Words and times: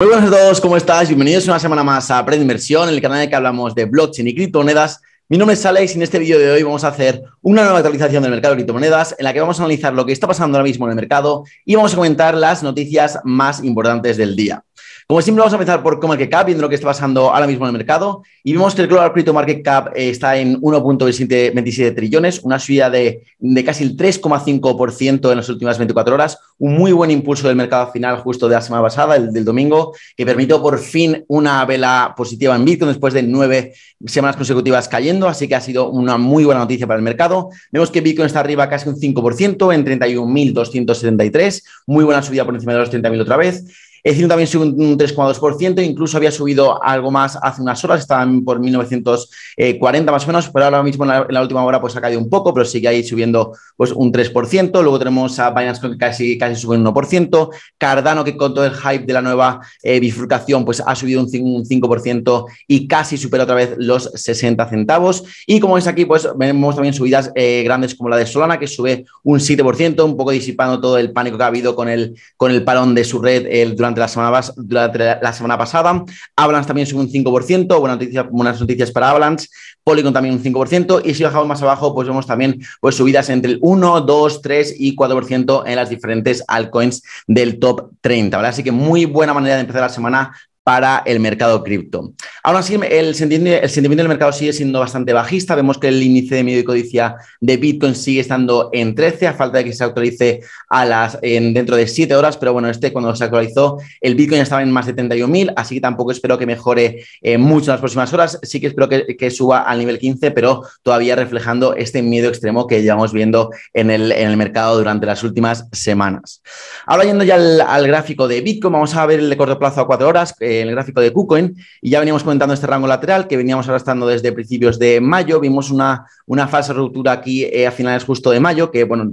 Muy 0.00 0.10
buenas 0.10 0.28
a 0.28 0.36
todos, 0.36 0.60
¿cómo 0.60 0.76
estás? 0.76 1.08
Bienvenidos 1.08 1.48
una 1.48 1.58
semana 1.58 1.82
más 1.82 2.08
a 2.12 2.20
Aprende 2.20 2.42
Inversión, 2.42 2.88
el 2.88 3.02
canal 3.02 3.18
en 3.18 3.22
el 3.24 3.28
que 3.28 3.34
hablamos 3.34 3.74
de 3.74 3.84
blockchain 3.84 4.28
y 4.28 4.34
criptomonedas. 4.36 5.02
Mi 5.28 5.36
nombre 5.36 5.54
es 5.54 5.66
Alex 5.66 5.90
y 5.90 5.96
en 5.96 6.02
este 6.02 6.20
vídeo 6.20 6.38
de 6.38 6.52
hoy 6.52 6.62
vamos 6.62 6.84
a 6.84 6.88
hacer 6.88 7.20
una 7.42 7.64
nueva 7.64 7.78
actualización 7.78 8.22
del 8.22 8.30
mercado 8.30 8.54
de 8.54 8.58
criptomonedas 8.58 9.16
en 9.18 9.24
la 9.24 9.32
que 9.32 9.40
vamos 9.40 9.58
a 9.58 9.64
analizar 9.64 9.92
lo 9.92 10.06
que 10.06 10.12
está 10.12 10.28
pasando 10.28 10.56
ahora 10.56 10.68
mismo 10.68 10.86
en 10.86 10.90
el 10.90 10.94
mercado 10.94 11.42
y 11.64 11.74
vamos 11.74 11.94
a 11.94 11.96
comentar 11.96 12.36
las 12.36 12.62
noticias 12.62 13.18
más 13.24 13.64
importantes 13.64 14.16
del 14.16 14.36
día. 14.36 14.62
Como 15.10 15.22
siempre, 15.22 15.40
vamos 15.40 15.54
a 15.54 15.56
empezar 15.56 15.82
por 15.82 15.98
CoinMarketCap, 16.00 16.44
viendo 16.44 16.60
lo 16.60 16.68
que 16.68 16.74
está 16.74 16.88
pasando 16.88 17.30
ahora 17.30 17.46
mismo 17.46 17.64
en 17.64 17.70
el 17.70 17.78
mercado. 17.78 18.24
Y 18.44 18.52
vemos 18.52 18.74
que 18.74 18.82
el 18.82 18.88
Global 18.88 19.10
Crypto 19.14 19.32
Market 19.32 19.62
Cap 19.64 19.92
está 19.96 20.36
en 20.36 20.60
1.27 20.60 21.94
trillones, 21.94 22.40
una 22.40 22.58
subida 22.58 22.90
de, 22.90 23.24
casi 23.64 23.84
el 23.84 23.96
3,5% 23.96 25.30
en 25.30 25.36
las 25.38 25.48
últimas 25.48 25.78
24 25.78 26.14
horas. 26.14 26.38
Un 26.58 26.74
muy 26.74 26.92
buen 26.92 27.10
impulso 27.10 27.48
del 27.48 27.56
mercado 27.56 27.90
final 27.90 28.18
justo 28.18 28.50
de 28.50 28.56
la 28.56 28.60
semana 28.60 28.82
pasada, 28.82 29.16
el 29.16 29.32
del 29.32 29.46
domingo, 29.46 29.94
que 30.14 30.26
permitió 30.26 30.60
por 30.60 30.78
fin 30.78 31.24
una 31.28 31.64
vela 31.64 32.12
positiva 32.14 32.54
en 32.54 32.66
Bitcoin 32.66 32.90
después 32.90 33.14
de 33.14 33.22
nueve 33.22 33.72
semanas 34.04 34.36
consecutivas 34.36 34.88
cayendo. 34.88 35.26
Así 35.26 35.48
que 35.48 35.54
ha 35.54 35.62
sido 35.62 35.88
una 35.88 36.18
muy 36.18 36.44
buena 36.44 36.60
noticia 36.60 36.86
para 36.86 36.98
el 36.98 37.02
mercado. 37.02 37.48
Vemos 37.72 37.90
que 37.90 38.02
Bitcoin 38.02 38.26
está 38.26 38.40
arriba 38.40 38.68
casi 38.68 38.90
un 38.90 38.96
5% 38.96 39.74
en 39.74 39.86
31.273. 39.86 41.64
Muy 41.86 42.04
buena 42.04 42.22
subida 42.22 42.44
por 42.44 42.54
encima 42.54 42.74
de 42.74 42.80
los 42.80 42.92
30.000 42.92 43.22
otra 43.22 43.38
vez. 43.38 43.87
Ethereum 44.02 44.28
también 44.28 44.46
sube 44.46 44.64
un 44.66 44.98
3,2%, 44.98 45.84
incluso 45.84 46.16
había 46.16 46.30
subido 46.30 46.82
algo 46.82 47.10
más 47.10 47.38
hace 47.40 47.62
unas 47.62 47.82
horas, 47.84 48.00
estaban 48.00 48.44
por 48.44 48.60
1940 48.60 50.12
más 50.12 50.24
o 50.24 50.26
menos, 50.26 50.50
pero 50.50 50.66
ahora 50.66 50.82
mismo 50.82 51.04
en 51.04 51.26
la, 51.28 51.42
última 51.42 51.64
hora 51.64 51.80
pues 51.80 51.96
ha 51.96 52.00
caído 52.00 52.20
un 52.20 52.28
poco, 52.28 52.52
pero 52.54 52.64
sigue 52.64 52.88
ahí 52.88 53.02
subiendo 53.02 53.52
pues 53.76 53.92
un 53.92 54.12
3%. 54.12 54.82
Luego 54.82 54.98
tenemos 54.98 55.38
a 55.38 55.50
Binance 55.50 55.80
que 55.80 55.96
casi, 55.96 56.38
casi 56.38 56.60
sube 56.60 56.76
un 56.76 56.84
1%, 56.84 57.50
Cardano 57.78 58.24
que 58.24 58.36
con 58.36 58.54
todo 58.54 58.64
el 58.64 58.74
hype 58.74 59.06
de 59.06 59.12
la 59.12 59.22
nueva 59.22 59.60
eh, 59.82 60.00
bifurcación 60.00 60.64
pues 60.64 60.82
ha 60.84 60.94
subido 60.94 61.20
un 61.20 61.28
5%, 61.28 62.44
y 62.66 62.86
casi 62.86 63.16
supera 63.16 63.44
otra 63.44 63.54
vez 63.54 63.74
los 63.78 64.10
60 64.14 64.68
centavos. 64.68 65.24
Y 65.46 65.60
como 65.60 65.74
veis 65.74 65.86
aquí 65.86 66.04
pues 66.04 66.28
vemos 66.36 66.74
también 66.74 66.94
subidas 66.94 67.30
eh, 67.34 67.62
grandes 67.64 67.94
como 67.94 68.08
la 68.08 68.16
de 68.16 68.26
Solana 68.26 68.58
que 68.58 68.66
sube 68.66 69.04
un 69.22 69.38
7%, 69.38 70.04
un 70.04 70.16
poco 70.16 70.30
disipando 70.30 70.80
todo 70.80 70.98
el 70.98 71.12
pánico 71.12 71.36
que 71.36 71.44
ha 71.44 71.48
habido 71.48 71.74
con 71.74 71.88
el, 71.88 72.16
con 72.36 72.50
el 72.50 72.64
parón 72.64 72.94
de 72.94 73.04
su 73.04 73.20
red 73.20 73.46
el, 73.48 73.76
durante 73.76 73.87
durante 73.94 75.04
la 75.22 75.32
semana 75.32 75.58
pasada. 75.58 76.04
Avalanche 76.36 76.66
también 76.66 76.86
sube 76.86 77.00
un 77.00 77.08
5%, 77.08 77.78
buenas 77.80 77.98
noticias, 77.98 78.26
buenas 78.30 78.60
noticias 78.60 78.90
para 78.90 79.10
Avalanche. 79.10 79.48
Polygon 79.84 80.12
también 80.12 80.34
un 80.34 80.42
5%. 80.42 81.02
Y 81.04 81.14
si 81.14 81.24
bajamos 81.24 81.46
más 81.46 81.62
abajo, 81.62 81.94
pues 81.94 82.06
vemos 82.08 82.26
también 82.26 82.60
pues, 82.80 82.94
subidas 82.94 83.30
entre 83.30 83.52
el 83.52 83.58
1, 83.62 84.02
2, 84.02 84.42
3 84.42 84.74
y 84.78 84.94
4% 84.94 85.62
en 85.66 85.76
las 85.76 85.88
diferentes 85.88 86.44
altcoins 86.46 87.02
del 87.26 87.58
top 87.58 87.90
30. 88.00 88.36
¿vale? 88.36 88.48
Así 88.48 88.62
que 88.62 88.72
muy 88.72 89.04
buena 89.04 89.32
manera 89.32 89.54
de 89.54 89.62
empezar 89.62 89.82
la 89.82 89.88
semana 89.88 90.32
para 90.68 91.02
el 91.06 91.18
mercado 91.18 91.64
cripto. 91.64 92.12
Aún 92.42 92.56
así, 92.58 92.78
el 92.90 93.14
sentimiento, 93.14 93.62
el 93.62 93.70
sentimiento, 93.70 94.02
del 94.02 94.10
mercado 94.10 94.32
sigue 94.32 94.52
siendo 94.52 94.80
bastante 94.80 95.14
bajista. 95.14 95.54
Vemos 95.54 95.78
que 95.78 95.88
el 95.88 96.02
índice 96.02 96.34
de 96.34 96.44
miedo 96.44 96.60
y 96.60 96.64
codicia 96.64 97.16
de 97.40 97.56
Bitcoin 97.56 97.94
sigue 97.94 98.20
estando 98.20 98.68
en 98.74 98.94
13, 98.94 99.28
a 99.28 99.32
falta 99.32 99.56
de 99.56 99.64
que 99.64 99.72
se 99.72 99.82
actualice 99.82 100.40
a 100.68 100.84
las, 100.84 101.18
en, 101.22 101.54
dentro 101.54 101.74
de 101.74 101.86
7 101.86 102.14
horas, 102.14 102.36
pero 102.36 102.52
bueno, 102.52 102.68
este 102.68 102.92
cuando 102.92 103.16
se 103.16 103.24
actualizó, 103.24 103.78
el 104.02 104.14
Bitcoin 104.14 104.42
estaba 104.42 104.62
en 104.62 104.70
más 104.70 104.84
de 104.84 104.94
71.000, 104.94 105.54
así 105.56 105.76
que 105.76 105.80
tampoco 105.80 106.12
espero 106.12 106.36
que 106.36 106.44
mejore 106.44 107.02
eh, 107.22 107.38
mucho 107.38 107.70
en 107.70 107.72
las 107.72 107.80
próximas 107.80 108.12
horas. 108.12 108.38
Sí 108.42 108.60
que 108.60 108.66
espero 108.66 108.90
que, 108.90 109.30
suba 109.30 109.62
al 109.62 109.78
nivel 109.78 109.98
15, 109.98 110.32
pero 110.32 110.64
todavía 110.82 111.16
reflejando 111.16 111.76
este 111.76 112.02
miedo 112.02 112.28
extremo 112.28 112.66
que 112.66 112.82
llevamos 112.82 113.14
viendo 113.14 113.48
en 113.72 113.90
el, 113.90 114.36
mercado 114.36 114.76
durante 114.76 115.06
las 115.06 115.24
últimas 115.24 115.66
semanas. 115.72 116.42
Ahora 116.84 117.04
yendo 117.04 117.24
ya 117.24 117.36
al, 117.36 117.86
gráfico 117.86 118.28
de 118.28 118.42
Bitcoin, 118.42 118.74
vamos 118.74 118.94
a 118.94 119.06
ver 119.06 119.20
el 119.20 119.30
de 119.30 119.36
corto 119.38 119.58
plazo 119.58 119.80
a 119.80 119.86
4 119.86 120.06
horas. 120.06 120.34
Eh, 120.40 120.57
el 120.62 120.70
gráfico 120.70 121.00
de 121.00 121.12
KuCoin 121.12 121.56
y 121.80 121.90
ya 121.90 122.00
veníamos 122.00 122.22
comentando 122.22 122.54
este 122.54 122.66
rango 122.66 122.86
lateral 122.86 123.26
que 123.26 123.36
veníamos 123.36 123.68
arrastrando 123.68 124.06
desde 124.06 124.32
principios 124.32 124.78
de 124.78 125.00
mayo. 125.00 125.40
Vimos 125.40 125.70
una, 125.70 126.06
una 126.26 126.48
falsa 126.48 126.72
ruptura 126.72 127.12
aquí 127.12 127.44
eh, 127.44 127.66
a 127.66 127.70
finales 127.70 128.04
justo 128.04 128.30
de 128.30 128.40
mayo, 128.40 128.70
que 128.70 128.84
bueno, 128.84 129.10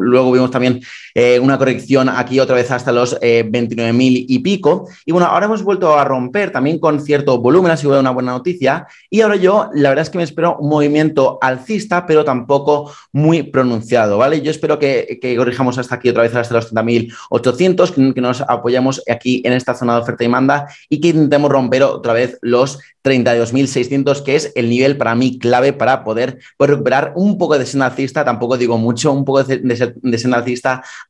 luego 0.00 0.32
vimos 0.32 0.50
también 0.50 0.80
eh, 1.14 1.38
una 1.38 1.58
corrección 1.58 2.08
aquí 2.08 2.40
otra 2.40 2.56
vez 2.56 2.70
hasta 2.70 2.92
los 2.92 3.18
29.000 3.20 3.80
eh, 3.82 4.24
y 4.28 4.38
pico. 4.40 4.88
Y 5.04 5.12
bueno, 5.12 5.26
ahora 5.26 5.46
hemos 5.46 5.62
vuelto 5.62 5.98
a 5.98 6.04
romper 6.04 6.50
también 6.50 6.78
con 6.78 7.00
cierto 7.00 7.38
volumen, 7.38 7.72
ha 7.72 7.76
sido 7.76 7.98
una 7.98 8.10
buena 8.10 8.32
noticia. 8.32 8.86
Y 9.08 9.20
ahora 9.20 9.36
yo, 9.36 9.70
la 9.74 9.90
verdad 9.90 10.02
es 10.02 10.10
que 10.10 10.18
me 10.18 10.24
espero 10.24 10.56
un 10.58 10.68
movimiento 10.68 11.38
alcista, 11.40 12.06
pero 12.06 12.24
tampoco 12.24 12.92
muy 13.12 13.42
pronunciado, 13.42 14.18
¿vale? 14.18 14.40
Yo 14.40 14.50
espero 14.50 14.78
que, 14.78 15.18
que 15.20 15.36
corrijamos 15.36 15.78
hasta 15.78 15.96
aquí 15.96 16.08
otra 16.08 16.22
vez 16.22 16.34
hasta 16.34 16.54
los 16.54 16.72
30.800, 16.72 17.90
que, 17.90 18.14
que 18.14 18.20
nos 18.20 18.40
apoyamos 18.42 19.02
aquí 19.10 19.42
en 19.44 19.52
esta 19.52 19.74
zona 19.74 19.94
de 19.94 20.00
oferta 20.00 20.24
y 20.24 20.26
demanda 20.26 20.59
y 20.88 21.00
que 21.00 21.08
intentemos 21.08 21.50
romper 21.50 21.82
otra 21.82 22.12
vez 22.12 22.38
los 22.42 22.78
32.600, 23.02 24.22
que 24.22 24.36
es 24.36 24.52
el 24.54 24.68
nivel 24.68 24.96
para 24.96 25.14
mí 25.14 25.38
clave 25.38 25.72
para 25.72 26.04
poder 26.04 26.38
recuperar 26.58 27.12
un 27.16 27.38
poco 27.38 27.58
de 27.58 27.66
senda 27.66 27.90
tampoco 28.24 28.56
digo 28.56 28.78
mucho, 28.78 29.12
un 29.12 29.24
poco 29.24 29.42
de, 29.44 29.58
de, 29.58 30.60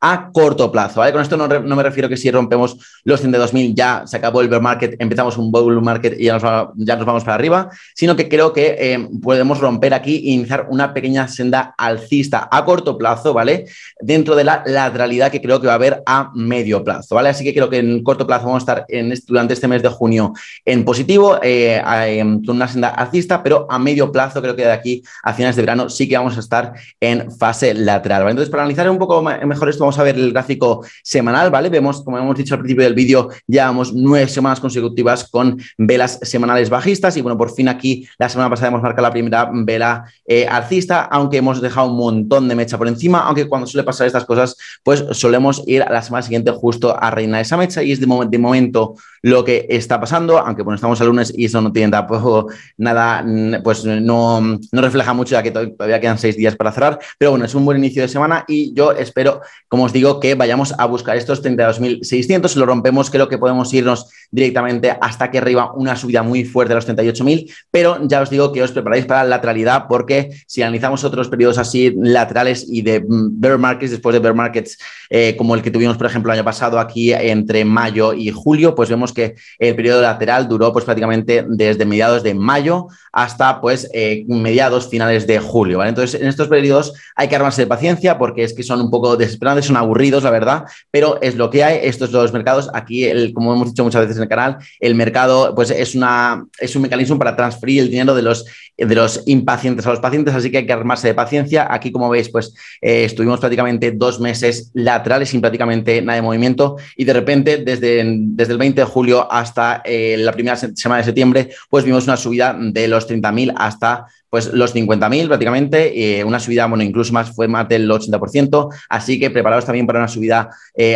a 0.01 0.31
corto 0.33 0.73
plazo. 0.73 1.01
¿vale? 1.01 1.12
Con 1.12 1.23
esto 1.23 1.37
no, 1.37 1.77
me 1.77 1.83
refiero 1.83 2.09
que 2.09 2.17
si 2.17 2.31
rompemos 2.31 2.77
los 3.05 3.25
32.000 3.25 3.75
ya 3.75 4.03
se 4.06 4.17
acabó 4.17 4.41
el 4.41 4.49
bear 4.49 4.62
market, 4.62 4.97
empezamos 4.99 5.37
un 5.37 5.51
bull 5.51 5.81
market 5.83 6.19
y 6.19 6.25
ya 6.25 6.39
nos, 6.39 6.69
ya 6.77 6.97
nos 6.97 7.06
vamos 7.06 7.25
para 7.25 7.34
arriba, 7.34 7.71
sino 7.95 8.17
que 8.17 8.28
creo 8.28 8.53
que 8.53 8.77
eh, 8.78 9.09
podemos 9.22 9.59
romper 9.61 9.95
aquí 9.95 10.17
e 10.17 10.33
iniciar 10.33 10.67
una 10.71 10.93
pequeña 10.95 11.28
senda 11.28 11.75
alcista 11.77 12.49
a 12.51 12.65
corto 12.65 12.97
plazo, 12.97 13.33
¿vale? 13.33 13.67
Dentro 14.01 14.37
de 14.37 14.45
la 14.45 14.62
lateralidad 14.67 15.31
que 15.31 15.41
creo 15.41 15.61
que 15.61 15.67
va 15.67 15.75
a 15.75 15.77
haber 15.77 16.03
a 16.07 16.31
medio 16.34 16.84
plazo, 16.84 17.15
¿vale? 17.15 17.31
Así 17.31 17.45
que 17.45 17.55
creo 17.55 17.69
que 17.69 17.78
en 17.78 18.03
corto 18.03 18.27
plazo 18.27 18.47
vamos 18.47 18.62
a 18.62 18.72
estar 18.72 18.84
en, 18.89 19.15
durante 19.27 19.55
este 19.55 19.69
mes 19.69 19.83
de 19.83 19.89
junio 19.89 20.33
en 20.65 20.84
positivo. 20.84 21.39
Eh, 21.43 21.79
con 21.82 22.56
una 22.56 22.68
senda 22.68 22.88
alcista, 22.88 23.42
pero 23.42 23.66
a 23.70 23.78
medio 23.78 24.10
plazo, 24.12 24.41
creo 24.41 24.56
que 24.56 24.64
de 24.64 24.72
aquí 24.72 25.02
a 25.22 25.32
finales 25.32 25.56
de 25.56 25.62
verano 25.62 25.88
sí 25.88 26.08
que 26.08 26.16
vamos 26.16 26.36
a 26.36 26.41
estar 26.41 26.72
en 27.00 27.30
fase 27.32 27.74
lateral. 27.74 28.22
Entonces, 28.28 28.50
para 28.50 28.62
analizar 28.62 28.91
un 28.91 28.98
poco 28.98 29.22
mejor 29.22 29.68
esto, 29.68 29.84
vamos 29.84 29.98
a 29.98 30.02
ver 30.02 30.16
el 30.16 30.32
gráfico 30.32 30.84
semanal, 31.02 31.50
¿vale? 31.50 31.68
Vemos, 31.68 32.02
como 32.02 32.18
hemos 32.18 32.36
dicho 32.36 32.54
al 32.54 32.60
principio 32.60 32.84
del 32.84 32.94
vídeo, 32.94 33.28
llevamos 33.46 33.92
nueve 33.92 34.28
semanas 34.28 34.60
consecutivas 34.60 35.28
con 35.28 35.60
velas 35.78 36.18
semanales 36.22 36.70
bajistas 36.70 37.16
y 37.16 37.22
bueno, 37.22 37.36
por 37.36 37.52
fin 37.52 37.68
aquí 37.68 38.08
la 38.18 38.28
semana 38.28 38.50
pasada 38.50 38.68
hemos 38.68 38.82
marcado 38.82 39.08
la 39.08 39.12
primera 39.12 39.50
vela 39.52 40.04
eh, 40.26 40.47
alcista, 40.47 41.02
aunque 41.04 41.38
hemos 41.38 41.60
dejado 41.60 41.91
un 41.91 41.97
montón 41.97 42.48
de 42.48 42.54
mecha 42.54 42.78
por 42.78 42.88
encima, 42.88 43.20
aunque 43.20 43.48
cuando 43.48 43.66
suele 43.66 43.84
pasar 43.84 44.06
estas 44.06 44.24
cosas, 44.24 44.56
pues 44.82 45.04
solemos 45.12 45.62
ir 45.66 45.82
a 45.82 45.92
la 45.92 46.02
semana 46.02 46.22
siguiente 46.22 46.50
justo 46.50 46.97
a 46.98 47.10
reinar 47.10 47.41
esa 47.41 47.56
mecha 47.56 47.82
y 47.82 47.92
es 47.92 48.00
de 48.00 48.06
momento 48.06 48.94
lo 49.22 49.44
que 49.44 49.66
está 49.69 50.00
pasando, 50.00 50.38
aunque 50.38 50.62
bueno, 50.62 50.76
estamos 50.76 51.00
al 51.00 51.08
lunes 51.08 51.32
y 51.36 51.47
eso 51.47 51.60
no 51.60 51.72
tiene 51.72 51.91
tampoco 51.91 52.48
nada, 52.76 53.25
pues 53.62 53.84
no, 53.84 54.41
no 54.41 54.81
refleja 54.81 55.12
mucho 55.12 55.32
ya 55.32 55.42
que 55.42 55.50
todavía 55.50 56.00
quedan 56.00 56.19
seis 56.19 56.36
días 56.36 56.56
para 56.56 56.72
cerrar, 56.72 56.98
pero 57.19 57.32
bueno, 57.32 57.44
es 57.44 57.54
un 57.54 57.64
buen 57.64 57.78
inicio 57.78 58.03
de 58.03 58.09
semana 58.09 58.44
y 58.48 58.72
yo 58.75 58.92
espero, 58.92 59.41
como 59.69 59.84
os 59.84 59.92
digo, 59.92 60.20
que 60.20 60.34
vayamos 60.34 60.75
a 60.78 60.86
buscar 60.86 61.16
estos 61.16 61.42
32.600, 61.44 62.48
si 62.48 62.59
lo 62.59 62.66
rompemos 62.66 63.10
creo 63.10 63.28
que 63.28 63.38
podemos 63.38 63.72
irnos 63.75 64.09
directamente 64.30 64.97
hasta 65.00 65.26
aquí 65.26 65.38
arriba 65.38 65.72
una 65.75 65.97
subida 65.97 66.22
muy 66.22 66.44
fuerte 66.44 66.72
a 66.72 66.76
los 66.76 66.88
38.000, 66.88 67.53
pero 67.70 67.98
ya 68.06 68.20
os 68.20 68.30
digo 68.30 68.53
que 68.53 68.62
os 68.62 68.72
preparáis 68.72 69.06
para 69.06 69.25
la 69.25 69.30
lateralidad 69.30 69.86
porque 69.88 70.30
si 70.47 70.62
analizamos 70.62 71.04
otros 71.04 71.28
periodos 71.28 71.59
así 71.59 71.94
laterales 71.97 72.64
y 72.69 72.82
de 72.82 73.00
mm, 73.00 73.41
bear 73.41 73.59
markets, 73.59 73.91
después 73.91 74.14
de 74.14 74.20
bear 74.20 74.34
markets 74.34 74.78
eh, 75.10 75.34
como 75.36 75.54
el 75.54 75.62
que 75.62 75.70
tuvimos, 75.70 75.97
por 75.97 76.06
ejemplo, 76.06 76.32
el 76.32 76.38
año 76.38 76.44
pasado 76.44 76.78
aquí 76.78 77.12
entre 77.12 77.64
mayo 77.64 78.12
y 78.12 78.30
julio, 78.30 78.75
pues 78.75 78.88
vemos 78.88 79.09
que 79.12 79.34
el 79.59 79.75
periodo 79.75 80.03
lateral 80.03 80.48
duró 80.48 80.72
pues 80.72 80.84
prácticamente 80.84 81.44
desde 81.48 81.84
mediados 81.84 82.22
de 82.22 82.34
mayo 82.34 82.88
hasta 83.12 83.60
pues 83.60 83.88
eh, 83.93 84.25
mediados 84.28 84.88
finales 84.88 85.26
de 85.26 85.38
julio, 85.38 85.78
¿vale? 85.78 85.91
Entonces, 85.91 86.21
en 86.21 86.28
estos 86.28 86.48
periodos 86.48 86.93
hay 87.16 87.28
que 87.28 87.37
armarse 87.37 87.62
de 87.62 87.66
paciencia 87.66 88.19
porque 88.19 88.44
es 88.44 88.53
que 88.53 88.62
son 88.62 88.81
un 88.81 88.91
poco 88.91 89.16
desesperantes, 89.16 89.66
son 89.66 89.76
aburridos, 89.76 90.22
la 90.22 90.31
verdad, 90.31 90.65
pero 90.91 91.21
es 91.22 91.34
lo 91.34 91.50
que 91.50 91.65
hay, 91.65 91.81
estos 91.82 92.12
los 92.12 92.32
mercados, 92.32 92.71
aquí, 92.75 93.04
el, 93.04 93.32
como 93.32 93.53
hemos 93.54 93.69
dicho 93.69 93.84
muchas 93.84 94.03
veces 94.03 94.16
en 94.16 94.25
el 94.25 94.28
canal, 94.28 94.59
el 94.78 94.94
mercado 94.94 95.54
pues 95.54 95.71
es, 95.71 95.95
una, 95.95 96.45
es 96.59 96.74
un 96.77 96.83
mecanismo 96.83 97.18
para 97.18 97.36
transferir 97.36 97.83
el 97.83 97.91
dinero 97.91 98.15
de 98.15 98.22
los, 98.22 98.45
de 98.77 98.95
los 98.95 99.22
impacientes 99.27 99.86
a 99.86 99.91
los 99.91 100.01
pacientes, 100.01 100.34
así 100.34 100.51
que 100.51 100.59
hay 100.59 100.66
que 100.66 100.72
armarse 100.72 101.09
de 101.09 101.15
paciencia. 101.15 101.66
Aquí, 101.71 101.92
como 101.92 102.09
veis, 102.09 102.28
pues 102.28 102.54
eh, 102.80 103.04
estuvimos 103.04 103.41
prácticamente 103.41 103.92
dos 103.92 104.21
meses 104.21 104.71
laterales 104.74 105.28
sin 105.28 105.41
prácticamente 105.41 106.01
nada 106.03 106.16
de 106.16 106.22
movimiento 106.22 106.77
y 106.97 107.04
de 107.04 107.12
repente 107.12 107.59
desde, 107.59 108.03
desde 108.04 108.53
el 108.53 108.59
20 108.59 108.80
de 108.80 108.86
julio 108.86 108.99
hasta 109.30 109.82
eh, 109.84 110.16
la 110.18 110.32
primera 110.32 110.56
semana 110.56 110.98
de 110.98 111.04
septiembre, 111.04 111.50
pues 111.68 111.84
vimos 111.84 112.04
una 112.04 112.16
subida 112.16 112.56
de 112.58 112.88
los 112.88 113.08
30.000 113.08 113.54
hasta 113.56 114.06
pues 114.30 114.53
los 114.53 114.74
50.000 114.74 115.27
prácticamente, 115.27 116.22
una 116.24 116.41
subida, 116.41 116.66
bueno, 116.66 116.84
incluso 116.84 117.12
más, 117.12 117.34
fue 117.34 117.48
más 117.48 117.68
del 117.68 117.91
80%, 117.91 118.68
así 118.88 119.18
que 119.18 119.30
preparados 119.30 119.65
también 119.65 119.86
para 119.86 119.98
una 119.98 120.09
subida 120.09 120.50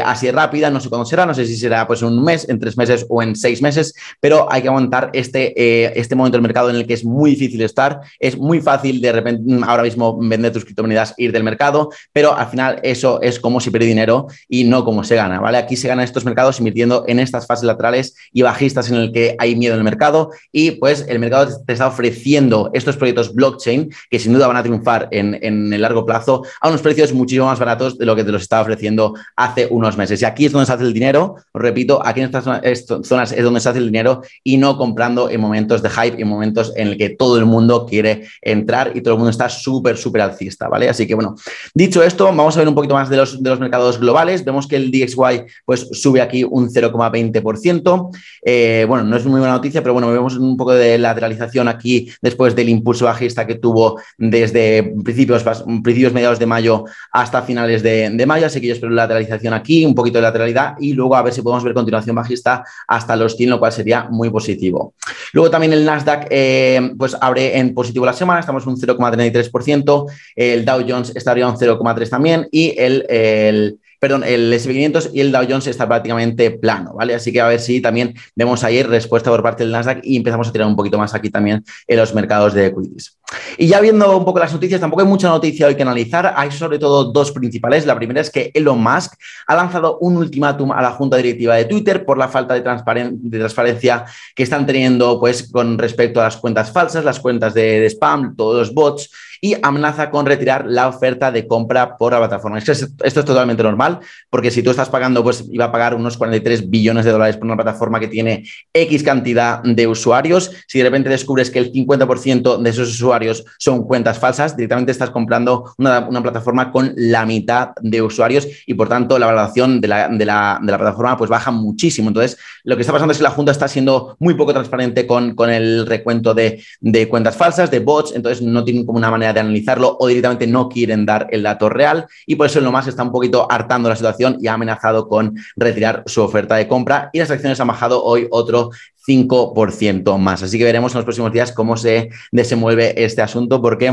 así 0.05 0.31
rápida, 0.31 0.71
no 0.71 0.81
sé 0.81 0.89
cuándo 0.89 1.05
será, 1.05 1.27
no 1.27 1.35
sé 1.35 1.45
si 1.47 1.57
será 1.57 1.87
pues 1.87 2.03
un 2.03 2.23
mes, 2.25 2.49
en 2.49 2.59
tres 2.59 2.77
meses 2.77 3.05
o 3.09 3.23
en 3.23 3.37
seis 3.37 3.61
meses, 3.61 3.95
pero 4.21 4.51
hay 4.51 4.63
que 4.63 4.69
aguantar 4.69 5.11
este, 5.13 5.99
este 5.99 6.15
momento 6.15 6.37
del 6.37 6.43
mercado 6.43 6.71
en 6.71 6.77
el 6.77 6.87
que 6.87 6.95
es 6.95 7.05
muy 7.05 7.31
difícil 7.31 7.61
estar, 7.63 8.01
es 8.19 8.37
muy 8.39 8.61
fácil 8.61 9.01
de 9.01 9.13
repente 9.13 9.43
mm, 9.45 9.65
ahora 9.65 9.83
mismo 9.83 10.17
vender 10.19 10.53
tus 10.53 10.65
criptomonedas, 10.65 11.15
ir 11.17 11.33
del 11.33 11.43
mercado, 11.43 11.91
pero 12.13 12.35
al 12.35 12.47
final 12.49 12.81
eso 12.83 13.21
es 13.23 13.41
como 13.41 13.61
si 13.61 13.71
pierde 13.71 13.87
dinero 13.87 14.27
y 14.49 14.65
no 14.65 14.85
como 14.85 15.05
se 15.05 15.17
gana, 15.17 15.41
¿vale? 15.41 15.59
Aquí 15.59 15.77
se 15.77 15.89
gana 15.89 16.05
estos 16.05 16.25
mercados 16.25 16.59
invirtiendo 16.59 17.05
en 17.07 17.19
estas 17.19 17.47
fases 17.47 17.65
laterales 17.65 18.15
y 18.33 18.43
bajistas 18.43 18.91
en 18.91 18.97
el 18.97 19.13
que 19.13 19.37
hay 19.39 19.57
miedo 19.57 19.75
en 19.75 19.79
el 19.79 19.85
mercado 19.85 20.31
y 20.53 20.73
pues 20.73 21.05
el 21.09 21.19
mercado 21.19 21.49
te 21.65 21.73
está 21.73 21.87
ofreciendo 21.87 22.71
estos 22.75 22.97
proyectos 22.97 23.24
blockchain 23.33 23.91
que 24.11 24.19
sin 24.19 24.33
duda 24.33 24.47
van 24.47 24.57
a 24.57 24.63
triunfar 24.63 25.09
en, 25.11 25.39
en 25.41 25.73
el 25.73 25.81
largo 25.81 26.05
plazo 26.05 26.43
a 26.61 26.69
unos 26.69 26.83
precios 26.83 27.13
muchísimo 27.13 27.47
más 27.47 27.59
baratos 27.59 27.97
de 27.97 28.07
lo 28.07 28.17
que 28.17 28.25
te 28.25 28.33
los 28.33 28.43
estaba 28.43 28.63
ofreciendo 28.63 29.15
hace 29.37 29.67
unos 29.71 29.97
meses. 29.97 30.21
Y 30.21 30.25
aquí 30.25 30.47
es 30.47 30.53
donde 30.53 30.67
se 30.67 30.73
hace 30.73 30.85
el 30.85 30.93
dinero, 30.93 31.37
os 31.53 31.63
repito, 31.63 32.05
aquí 32.05 32.21
en 32.21 32.27
estas 32.27 32.45
zonas 32.45 33.33
es 33.33 33.45
donde 33.45 33.61
se 33.61 33.69
hace 33.69 33.79
el 33.79 33.87
dinero 33.87 34.23
y 34.43 34.57
no 34.57 34.77
comprando 34.77 35.31
en 35.31 35.41
momentos 35.41 35.83
de 35.83 35.91
hype, 35.91 36.21
en 36.21 36.29
momentos 36.29 36.73
en 36.77 36.89
el 36.89 36.99
que 36.99 37.11
todo 37.11 37.39
el 37.39 37.47
mundo 37.47 37.87
quiere 37.87 38.27
entrar 38.43 38.93
y 38.95 39.01
todo 39.01 39.15
el 39.15 39.19
mundo 39.19 39.31
está 39.31 39.49
súper, 39.49 39.97
súper 39.97 40.23
alcista, 40.23 40.69
¿vale? 40.69 40.89
Así 40.89 41.07
que 41.07 41.15
bueno, 41.15 41.37
dicho 41.75 42.03
esto, 42.03 42.25
vamos 42.27 42.57
a 42.57 42.61
ver 42.61 42.69
un 42.69 42.75
poquito 42.75 42.95
más 42.95 43.09
de 43.09 43.17
los, 43.17 43.43
de 43.43 43.51
los 43.51 43.61
mercados 43.61 43.99
globales. 43.99 44.45
Vemos 44.45 44.67
que 44.67 44.77
el 44.77 44.91
DXY 44.91 45.45
pues 45.65 45.89
sube 45.93 46.21
aquí 46.21 46.45
un 46.45 46.69
0,20%. 46.69 48.17
Eh, 48.45 48.85
bueno, 48.89 49.05
no 49.05 49.17
es 49.17 49.25
muy 49.25 49.41
buena 49.41 49.55
noticia, 49.55 49.83
pero 49.83 49.93
bueno, 49.93 50.11
vemos 50.11 50.37
un 50.37 50.57
poco 50.57 50.73
de 50.73 50.99
lateralización 50.99 51.69
aquí 51.69 52.11
después 52.21 52.55
del 52.55 52.69
impulso 52.69 53.09
bajista 53.15 53.47
que 53.47 53.57
tuvo 53.57 54.01
desde 54.19 54.83
principios, 55.05 55.43
principios 55.83 56.13
mediados 56.13 56.39
de 56.39 56.47
mayo 56.47 56.85
hasta 57.13 57.43
finales 57.43 57.83
de, 57.83 58.25
mayo. 58.27 58.47
Así 58.47 58.61
que 58.61 58.69
yo 58.69 58.75
espero 58.75 58.93
lateralización 58.93 59.55
aquí, 59.55 59.87
un 59.87 59.95
poquito 59.95 60.19
de 60.19 60.23
lateralidad 60.23 60.75
y 60.79 60.93
luego 60.93 61.17
a 61.17 61.23
ver 61.23 61.33
si 61.33 61.43
podemos 61.43 61.65
ver 61.65 61.75
continuación 61.75 62.17
bajista 62.17 62.65
hasta 62.89 63.17
los 63.17 63.37
100, 63.37 63.51
lo 63.51 63.59
cual 63.59 63.73
sería 63.73 64.09
muy 64.11 64.31
positivo. 64.31 64.95
Luego 65.33 65.51
también 65.51 65.73
el 65.73 65.85
Nasdaq 65.85 66.27
eh, 66.31 66.93
pues 66.99 67.17
abre 67.21 67.59
en 67.59 67.75
positivo 67.75 68.05
la 68.05 68.13
semana, 68.13 68.41
estamos 68.41 68.67
un 68.67 68.77
0,33%, 68.77 70.11
el 70.37 70.65
Dow 70.65 70.85
Jones 70.87 71.13
estaría 71.15 71.49
un 71.49 71.57
0,3 71.57 72.09
también 72.09 72.49
y 72.51 72.75
el 72.77 73.79
perdón, 74.05 74.23
el 74.23 74.53
S500 74.53 75.13
y 75.15 75.21
el 75.23 75.33
Dow 75.33 75.47
Jones 75.49 75.67
está 75.67 75.89
prácticamente 75.89 76.51
plano, 76.51 76.93
¿vale? 76.93 77.15
Así 77.15 77.33
que 77.33 77.41
a 77.41 77.49
ver 77.49 77.59
si 77.59 77.81
también 77.81 78.13
vemos 78.37 78.63
ahí 78.63 78.83
respuesta 78.83 79.31
por 79.31 79.43
parte 79.43 79.63
del 79.63 79.73
Nasdaq 79.73 80.01
y 80.03 80.19
empezamos 80.19 80.47
a 80.47 80.53
tirar 80.53 80.69
un 80.69 80.77
poquito 80.77 80.99
más 80.99 81.15
aquí 81.15 81.31
también 81.31 81.65
en 81.87 81.97
los 81.97 82.15
mercados 82.15 82.53
de 82.53 82.67
equities. 82.67 83.17
Y 83.59 83.67
ya 83.67 83.81
viendo 83.81 84.17
un 84.17 84.25
poco 84.25 84.39
las 84.39 84.53
noticias, 84.53 84.81
tampoco 84.81 85.03
hay 85.03 85.09
mucha 85.09 85.29
noticia 85.29 85.67
hoy 85.67 85.75
que 85.75 85.83
analizar, 85.83 86.35
hay 86.37 86.51
sobre 86.51 86.79
todo 86.79 87.05
dos 87.13 87.33
principales. 87.33 87.87
La 87.87 87.97
primera 87.97 88.21
es 88.21 88.31
que 88.31 88.51
Elon 88.55 88.83
Musk 88.83 89.15
ha 89.47 89.55
lanzado 89.55 89.99
un 90.01 90.17
ultimátum 90.17 90.73
a 90.73 90.83
la 90.83 90.91
junta 90.93 91.17
directiva 91.17 91.55
de 91.57 91.65
Twitter 91.65 92.05
por 92.05 92.19
la 92.19 92.29
falta 92.29 92.55
de, 92.55 92.61
transparencia 92.61 94.05
que 94.35 94.43
están 94.43 94.67
teniendo 94.67 95.19
pues 95.21 95.51
con 95.51 95.79
respecto 95.79 96.21
a 96.21 96.25
las 96.25 96.37
cuentas 96.37 96.71
falsas, 96.73 97.05
las 97.05 97.21
cuentas 97.21 97.55
de, 97.55 97.87
spam, 97.87 98.37
todos 98.37 98.57
los 98.57 98.75
bots 98.75 99.11
y 99.41 99.57
amenaza 99.63 100.11
con 100.11 100.25
retirar 100.25 100.65
la 100.67 100.89
oferta 100.89 101.31
de 101.31 101.47
compra 101.47 101.99
por 101.99 102.13
la 102.13 102.19
plataforma. 102.19 102.59
Esto 102.59 102.73
es, 102.73 103.15
totalmente 103.15 103.63
normal, 103.63 104.01
porque 104.31 104.51
si 104.51 104.63
tú 104.63 104.71
estás 104.71 104.89
pagando, 104.89 105.23
pues 105.23 105.45
iba 105.51 105.67
a 105.67 105.73
pagar 105.73 105.95
unos 105.95 106.17
43 106.17 106.71
billones 106.71 107.05
de 107.05 107.11
dólares 107.11 107.37
por 107.37 107.45
una 107.45 107.57
plataforma 107.57 108.01
que 108.01 108.09
tiene 108.09 108.45
X 108.73 109.03
cantidad 109.03 109.63
de 109.63 109.87
usuarios. 109.87 110.51
Si 110.67 110.79
de 110.79 110.85
repente 110.85 111.11
descubres 111.11 111.51
que 111.51 111.59
el 111.59 111.73
50% 111.73 112.57
de 112.57 112.71
esos 112.71 112.89
usuarios 112.89 113.15
son 113.59 113.85
cuentas 113.85 114.19
falsas, 114.19 114.57
directamente 114.57 114.93
estás 114.93 115.11
comprando 115.11 115.73
una, 115.79 116.23
plataforma 116.23 116.73
con 116.73 116.93
la 116.97 117.27
mitad 117.27 117.71
de 117.81 118.01
usuarios 118.01 118.47
y 118.67 118.75
por 118.75 118.89
tanto 118.89 119.19
la 119.19 119.27
valoración 119.27 119.81
de 119.81 119.89
la, 119.89 120.09
de 120.09 120.25
la, 120.25 120.61
plataforma 120.63 121.17
pues 121.17 121.31
baja 121.31 121.51
muchísimo. 121.51 122.09
Entonces, 122.09 122.39
lo 122.65 122.77
que 122.77 122.83
está 122.83 122.93
pasando 122.93 123.13
es 123.13 123.19
que 123.19 123.25
la 123.25 123.31
Junta 123.31 123.53
está 123.53 123.69
siendo 123.69 124.17
muy 124.19 124.35
poco 124.35 124.53
transparente 124.53 125.07
con, 125.07 125.35
con 125.35 125.51
el 125.51 125.87
recuento 125.87 126.35
de, 126.35 126.63
de 126.81 127.09
cuentas 127.09 127.37
falsas, 127.37 127.71
de 127.71 127.81
bots, 127.81 128.13
entonces 128.15 128.43
no 128.43 128.65
tienen 128.65 128.87
como 128.87 128.99
una 128.99 129.11
manera 129.11 129.33
de 129.33 129.41
analizarlo 129.41 129.97
o 129.99 130.07
directamente 130.07 130.47
no 130.47 130.69
quieren 130.69 131.07
dar 131.07 131.29
el 131.31 131.43
dato 131.43 131.69
real. 131.69 132.07
Y 132.27 132.37
por 132.37 132.47
eso 132.47 132.59
el 132.59 132.71
más 132.71 132.87
está 132.87 133.03
un 133.03 133.13
poquito 133.13 133.47
hartando 133.51 133.89
la 133.89 133.97
situación 133.97 134.37
y 134.41 134.49
ha 134.49 134.55
amenazado 134.55 135.09
con 135.09 135.37
retirar 135.57 136.03
su 136.07 136.23
oferta 136.23 136.57
de 136.57 136.67
compra. 136.67 137.11
Y 137.13 137.19
las 137.19 137.31
acciones 137.31 137.61
han 137.61 137.69
bajado 137.69 138.03
hoy 138.03 138.27
otro 138.31 138.71
5% 139.07 140.19
más. 140.19 140.43
Así 140.43 140.59
que 140.59 140.65
veremos 140.65 140.93
en 140.93 140.99
los 140.99 141.05
próximos 141.05 141.33
días 141.33 141.53
cómo 141.53 141.77
se 141.77 142.11
desenvuelve 142.33 143.05
este 143.05 143.23
asunto 143.23 143.61
porque 143.61 143.87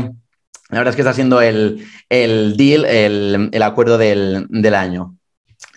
la 0.72 0.78
verdad 0.78 0.90
es 0.90 0.96
que 0.96 1.02
está 1.02 1.12
siendo 1.12 1.42
el, 1.42 1.84
deal, 2.08 2.84
el, 2.86 3.62
acuerdo 3.62 3.98
del, 3.98 4.46
del 4.48 4.74
año. 4.74 5.16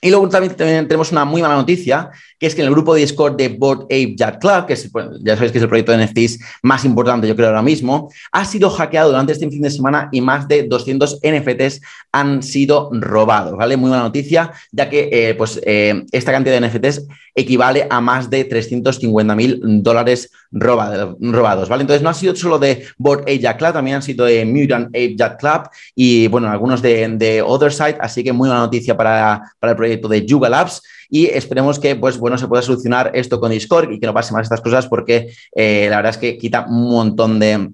Y 0.06 0.12
luego 0.12 0.30
también, 0.30 0.56
tenemos 0.56 1.12
una 1.12 1.26
muy 1.26 1.42
mala 1.42 1.56
noticia, 1.56 2.12
que 2.38 2.46
es 2.46 2.54
que 2.54 2.62
en 2.62 2.68
el 2.68 2.74
grupo 2.76 2.94
de 2.94 3.02
Discord 3.02 3.38
de 3.38 3.50
Board 3.50 3.86
Ape 3.86 4.16
Yacht 4.16 4.40
Club, 4.40 4.68
que 4.68 4.76
ya 5.24 5.34
sabéis 5.34 5.52
que 5.52 5.58
es 5.58 5.64
el 5.64 5.68
proyecto 5.68 5.94
de 5.94 6.06
NFTs 6.06 6.40
más 6.62 6.86
importante, 6.86 7.28
yo 7.28 7.36
creo, 7.36 7.48
ahora 7.48 7.64
mismo, 7.64 8.12
ha 8.32 8.46
sido 8.46 8.70
hackeado 8.70 9.10
durante 9.10 9.34
este 9.34 9.50
fin 9.50 9.64
de 9.64 9.72
semana 9.72 10.10
y 10.12 10.22
más 10.22 10.48
de 10.48 10.62
200 10.68 11.22
NFTs 11.24 11.82
han 12.12 12.44
sido 12.44 12.92
robados, 12.94 13.58
¿vale? 13.58 13.78
Muy 13.78 13.90
buena 13.90 14.04
noticia, 14.04 14.52
ya 14.72 14.92
que 14.92 15.10
eh, 15.12 15.34
pues, 15.34 15.60
eh, 15.66 16.04
esta 16.12 16.32
cantidad 16.32 16.62
de 16.62 16.68
NFTs 16.68 17.08
equivale 17.34 17.88
a 17.90 18.00
más 18.00 18.30
de 18.30 18.46
350 18.46 19.36
mil 19.36 19.60
dólares 19.82 20.30
robados, 20.52 21.68
¿vale? 21.68 21.82
Entonces 21.82 22.04
no 22.04 22.10
ha 22.10 22.14
sido 22.14 22.36
solo 22.36 22.60
de 22.60 22.86
Board 22.98 23.22
Ape 23.22 23.40
Yacht 23.40 23.58
Club, 23.58 23.74
también 23.74 23.96
han 23.96 24.04
sido 24.04 24.26
de 24.26 24.46
Mutant 24.46 24.88
Ape 24.90 25.16
Yacht 25.16 25.40
Club 25.40 25.64
y, 25.96 26.28
bueno, 26.28 26.48
algunos 26.48 26.82
de, 26.82 27.08
de 27.10 27.42
Other 27.42 27.74
Side, 27.74 27.98
así 28.00 28.24
que 28.24 28.32
muy 28.32 28.48
buena 28.48 28.62
noticia 28.62 28.96
para, 28.96 29.42
para 29.60 29.72
el 29.72 29.78
proyecto 29.78 29.95
de 29.98 30.26
Yuga 30.26 30.50
Labs 30.50 30.82
y 31.10 31.26
esperemos 31.28 31.80
que 31.80 31.96
pues, 31.96 32.18
bueno, 32.18 32.38
se 32.38 32.48
pueda 32.48 32.62
solucionar 32.62 33.12
esto 33.14 33.40
con 33.40 33.52
Discord 33.52 33.92
y 33.92 34.00
que 34.00 34.06
no 34.06 34.14
pase 34.14 34.34
más 34.34 34.44
estas 34.44 34.62
cosas 34.62 34.88
porque 34.88 35.32
eh, 35.56 35.88
la 35.90 35.98
verdad 35.98 36.12
es 36.12 36.18
que 36.18 36.38
quita 36.38 36.66
un 36.68 36.90
montón 36.90 37.40
de, 37.40 37.70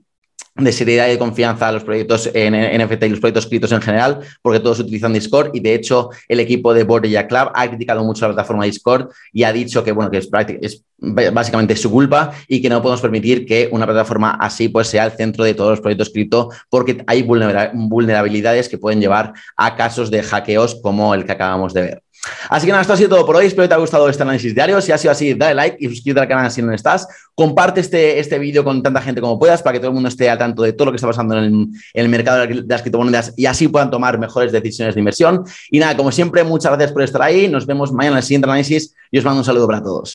de 0.55 0.71
seriedad 0.71 1.07
y 1.07 1.11
de 1.11 1.17
confianza 1.17 1.69
a 1.69 1.71
los 1.71 1.83
proyectos 1.83 2.29
en 2.33 2.53
NFT 2.53 3.03
y 3.03 3.09
los 3.09 3.19
proyectos 3.19 3.45
escritos 3.45 3.71
en 3.71 3.81
general, 3.81 4.19
porque 4.41 4.59
todos 4.59 4.79
utilizan 4.79 5.13
Discord 5.13 5.51
y 5.53 5.61
de 5.61 5.73
hecho 5.73 6.09
el 6.27 6.39
equipo 6.39 6.73
de 6.73 6.83
Borja 6.83 7.27
Club 7.27 7.51
ha 7.53 7.67
criticado 7.67 8.03
mucho 8.03 8.27
la 8.27 8.33
plataforma 8.33 8.65
Discord 8.65 9.09
y 9.31 9.43
ha 9.43 9.53
dicho 9.53 9.83
que 9.83 9.93
bueno 9.93 10.11
que 10.11 10.17
es, 10.17 10.29
es, 10.61 10.83
básicamente 10.97 11.75
su 11.75 11.89
culpa 11.89 12.33
y 12.47 12.61
que 12.61 12.69
no 12.69 12.81
podemos 12.81 13.01
permitir 13.01 13.45
que 13.45 13.69
una 13.71 13.85
plataforma 13.85 14.31
así 14.31 14.67
pues 14.67 14.87
sea 14.87 15.05
el 15.05 15.11
centro 15.11 15.45
de 15.45 15.53
todos 15.53 15.71
los 15.71 15.81
proyectos 15.81 16.09
cripto 16.09 16.49
porque 16.69 17.03
hay 17.07 17.23
vulnerabilidades 17.23 18.67
que 18.67 18.77
pueden 18.77 18.99
llevar 18.99 19.33
a 19.55 19.75
casos 19.75 20.11
de 20.11 20.21
hackeos 20.21 20.79
como 20.81 21.15
el 21.15 21.25
que 21.25 21.31
acabamos 21.31 21.73
de 21.73 21.81
ver. 21.81 22.03
Así 22.49 22.65
que 22.65 22.71
nada, 22.71 22.81
esto 22.81 22.93
ha 22.93 22.97
sido 22.97 23.09
todo 23.09 23.25
por 23.25 23.35
hoy. 23.35 23.47
Espero 23.47 23.63
que 23.63 23.69
te 23.69 23.73
haya 23.73 23.81
gustado 23.81 24.07
este 24.07 24.23
análisis 24.23 24.53
diario. 24.53 24.79
Si 24.81 24.91
ha 24.91 24.97
sido 24.97 25.11
así, 25.11 25.33
dale 25.33 25.55
like 25.55 25.77
y 25.79 25.89
suscríbete 25.89 26.21
al 26.21 26.27
canal 26.27 26.51
si 26.51 26.61
no 26.61 26.73
estás. 26.73 27.07
Comparte 27.33 27.81
este, 27.81 28.19
este 28.19 28.37
vídeo 28.37 28.63
con 28.63 28.83
tanta 28.83 29.01
gente 29.01 29.21
como 29.21 29.39
puedas 29.39 29.61
para 29.61 29.73
que 29.73 29.79
todo 29.79 29.89
el 29.89 29.93
mundo 29.95 30.09
esté 30.09 30.29
al 30.29 30.37
tanto 30.37 30.61
de 30.63 30.73
todo 30.73 30.87
lo 30.87 30.91
que 30.91 30.97
está 30.97 31.07
pasando 31.07 31.37
en 31.37 31.43
el, 31.43 31.51
en 31.53 31.69
el 31.93 32.09
mercado 32.09 32.45
de 32.45 32.63
las 32.67 32.81
criptomonedas 32.81 33.33
y 33.37 33.45
así 33.45 33.67
puedan 33.67 33.89
tomar 33.89 34.19
mejores 34.19 34.51
decisiones 34.51 34.95
de 34.95 35.01
inversión. 35.01 35.43
Y 35.69 35.79
nada, 35.79 35.97
como 35.97 36.11
siempre, 36.11 36.43
muchas 36.43 36.71
gracias 36.71 36.91
por 36.91 37.01
estar 37.01 37.21
ahí. 37.21 37.47
Nos 37.47 37.65
vemos 37.65 37.91
mañana 37.91 38.15
en 38.15 38.17
el 38.17 38.23
siguiente 38.23 38.47
análisis 38.47 38.93
y 39.09 39.17
os 39.17 39.25
mando 39.25 39.39
un 39.39 39.45
saludo 39.45 39.67
para 39.67 39.81
todos. 39.81 40.09